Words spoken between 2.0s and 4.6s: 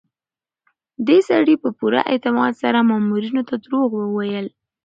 اعتماد سره مامورینو ته دروغ وویل.